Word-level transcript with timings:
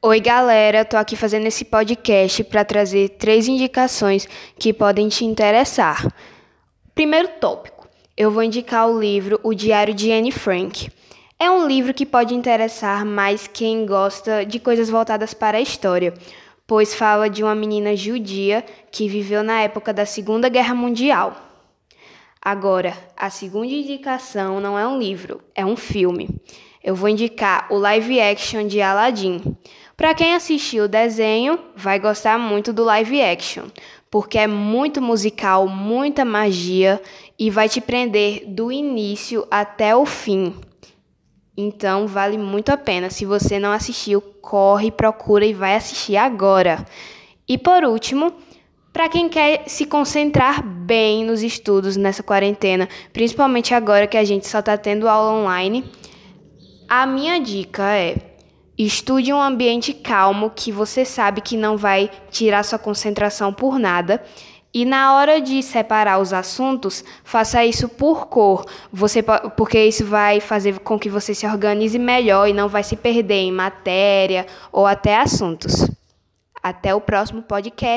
Oi, 0.00 0.20
galera, 0.20 0.84
tô 0.84 0.96
aqui 0.96 1.16
fazendo 1.16 1.46
esse 1.46 1.64
podcast 1.64 2.44
para 2.44 2.64
trazer 2.64 3.16
três 3.18 3.48
indicações 3.48 4.28
que 4.56 4.72
podem 4.72 5.08
te 5.08 5.24
interessar. 5.24 6.06
Primeiro 6.94 7.26
tópico, 7.40 7.88
eu 8.16 8.30
vou 8.30 8.44
indicar 8.44 8.88
o 8.88 9.00
livro 9.00 9.40
O 9.42 9.52
Diário 9.52 9.92
de 9.92 10.12
Anne 10.12 10.30
Frank. 10.30 10.88
É 11.36 11.50
um 11.50 11.66
livro 11.66 11.92
que 11.92 12.06
pode 12.06 12.32
interessar 12.32 13.04
mais 13.04 13.48
quem 13.48 13.84
gosta 13.84 14.46
de 14.46 14.60
coisas 14.60 14.88
voltadas 14.88 15.34
para 15.34 15.58
a 15.58 15.60
história, 15.60 16.14
pois 16.64 16.94
fala 16.94 17.28
de 17.28 17.42
uma 17.42 17.56
menina 17.56 17.96
judia 17.96 18.64
que 18.92 19.08
viveu 19.08 19.42
na 19.42 19.62
época 19.62 19.92
da 19.92 20.06
Segunda 20.06 20.48
Guerra 20.48 20.76
Mundial. 20.76 21.36
Agora, 22.40 22.96
a 23.16 23.30
segunda 23.30 23.66
indicação 23.66 24.60
não 24.60 24.78
é 24.78 24.86
um 24.86 24.96
livro, 24.96 25.40
é 25.56 25.66
um 25.66 25.74
filme. 25.74 26.40
Eu 26.82 26.94
vou 26.94 27.08
indicar 27.08 27.66
o 27.70 27.76
live 27.76 28.20
action 28.20 28.66
de 28.66 28.80
Aladdin. 28.80 29.42
Para 29.98 30.14
quem 30.14 30.32
assistiu 30.32 30.84
o 30.84 30.88
desenho, 30.88 31.58
vai 31.74 31.98
gostar 31.98 32.38
muito 32.38 32.72
do 32.72 32.84
live 32.84 33.20
action, 33.20 33.64
porque 34.08 34.38
é 34.38 34.46
muito 34.46 35.02
musical, 35.02 35.66
muita 35.66 36.24
magia 36.24 37.02
e 37.36 37.50
vai 37.50 37.68
te 37.68 37.80
prender 37.80 38.44
do 38.46 38.70
início 38.70 39.44
até 39.50 39.96
o 39.96 40.06
fim. 40.06 40.54
Então 41.56 42.06
vale 42.06 42.38
muito 42.38 42.68
a 42.68 42.76
pena. 42.76 43.10
Se 43.10 43.24
você 43.24 43.58
não 43.58 43.72
assistiu, 43.72 44.20
corre, 44.20 44.92
procura 44.92 45.44
e 45.44 45.52
vai 45.52 45.74
assistir 45.74 46.16
agora. 46.16 46.86
E 47.48 47.58
por 47.58 47.82
último, 47.82 48.32
para 48.92 49.08
quem 49.08 49.28
quer 49.28 49.64
se 49.66 49.84
concentrar 49.84 50.62
bem 50.64 51.24
nos 51.24 51.42
estudos 51.42 51.96
nessa 51.96 52.22
quarentena, 52.22 52.88
principalmente 53.12 53.74
agora 53.74 54.06
que 54.06 54.16
a 54.16 54.22
gente 54.22 54.46
só 54.46 54.60
está 54.60 54.78
tendo 54.78 55.08
aula 55.08 55.32
online, 55.32 55.84
a 56.88 57.04
minha 57.04 57.40
dica 57.40 57.96
é 57.96 58.27
Estude 58.78 59.32
um 59.32 59.42
ambiente 59.42 59.92
calmo 59.92 60.52
que 60.54 60.70
você 60.70 61.04
sabe 61.04 61.40
que 61.40 61.56
não 61.56 61.76
vai 61.76 62.08
tirar 62.30 62.62
sua 62.62 62.78
concentração 62.78 63.52
por 63.52 63.76
nada. 63.76 64.22
E 64.72 64.84
na 64.84 65.16
hora 65.16 65.40
de 65.40 65.60
separar 65.62 66.20
os 66.20 66.32
assuntos, 66.32 67.02
faça 67.24 67.64
isso 67.64 67.88
por 67.88 68.28
cor, 68.28 68.64
você, 68.92 69.20
porque 69.56 69.82
isso 69.82 70.04
vai 70.04 70.40
fazer 70.40 70.78
com 70.78 70.96
que 70.96 71.08
você 71.08 71.34
se 71.34 71.46
organize 71.46 71.98
melhor 71.98 72.46
e 72.48 72.52
não 72.52 72.68
vai 72.68 72.84
se 72.84 72.94
perder 72.94 73.40
em 73.40 73.50
matéria 73.50 74.46
ou 74.70 74.86
até 74.86 75.16
assuntos. 75.16 75.90
Até 76.62 76.94
o 76.94 77.00
próximo 77.00 77.42
podcast. 77.42 77.96